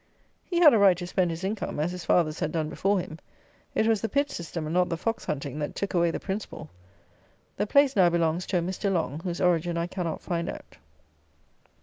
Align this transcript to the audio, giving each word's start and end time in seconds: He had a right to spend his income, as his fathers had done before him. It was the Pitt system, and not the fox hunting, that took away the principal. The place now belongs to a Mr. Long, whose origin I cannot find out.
He 0.43 0.59
had 0.61 0.73
a 0.73 0.79
right 0.79 0.97
to 0.97 1.05
spend 1.05 1.29
his 1.29 1.43
income, 1.43 1.79
as 1.79 1.91
his 1.91 2.05
fathers 2.05 2.39
had 2.39 2.51
done 2.51 2.69
before 2.69 2.99
him. 2.99 3.19
It 3.75 3.85
was 3.85 4.01
the 4.01 4.09
Pitt 4.09 4.31
system, 4.31 4.65
and 4.65 4.73
not 4.73 4.89
the 4.89 4.97
fox 4.97 5.25
hunting, 5.25 5.59
that 5.59 5.75
took 5.75 5.93
away 5.93 6.09
the 6.09 6.19
principal. 6.19 6.71
The 7.57 7.67
place 7.67 7.95
now 7.95 8.09
belongs 8.09 8.47
to 8.47 8.57
a 8.57 8.61
Mr. 8.61 8.91
Long, 8.91 9.19
whose 9.19 9.39
origin 9.39 9.77
I 9.77 9.85
cannot 9.85 10.21
find 10.23 10.49
out. 10.49 10.77